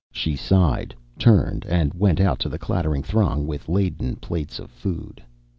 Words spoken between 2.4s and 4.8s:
the clattering throng with laden plates of